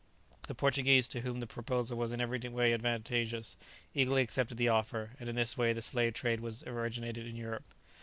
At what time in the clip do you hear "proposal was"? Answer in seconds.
1.45-2.11